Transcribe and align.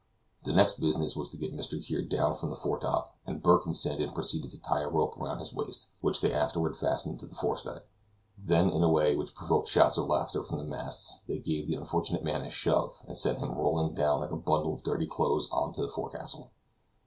The 0.45 0.51
next 0.51 0.79
business 0.79 1.15
was 1.15 1.29
to 1.29 1.37
get 1.37 1.53
Mr. 1.55 1.77
Kear 1.79 2.01
down 2.01 2.33
from 2.33 2.49
the 2.49 2.55
foretop, 2.55 3.13
and 3.27 3.43
Burke 3.43 3.67
and 3.67 3.77
Sandon 3.77 4.11
proceeded 4.13 4.49
to 4.49 4.57
tie 4.57 4.81
a 4.81 4.89
rope 4.89 5.15
round 5.15 5.39
his 5.39 5.53
waist, 5.53 5.89
which 6.01 6.21
they 6.21 6.33
afterward 6.33 6.75
fastened 6.75 7.19
to 7.19 7.27
the 7.27 7.35
forestay; 7.35 7.81
then, 8.35 8.71
in 8.71 8.81
a 8.81 8.89
way 8.89 9.15
which 9.15 9.35
provoked 9.35 9.67
shouts 9.67 9.99
of 9.99 10.07
laughter 10.07 10.43
from 10.43 10.57
their 10.57 10.65
mates, 10.65 11.21
they 11.27 11.37
gave 11.37 11.67
the 11.67 11.75
unfortunate 11.75 12.23
man 12.23 12.41
a 12.41 12.49
shove, 12.49 13.03
and 13.07 13.15
sent 13.15 13.37
him 13.37 13.51
rolling 13.53 13.93
down 13.93 14.21
like 14.21 14.31
a 14.31 14.37
bundle 14.37 14.73
of 14.73 14.83
dirty 14.83 15.05
clothes 15.05 15.47
on 15.51 15.71
to 15.73 15.83
the 15.83 15.89
forecastle. 15.89 16.49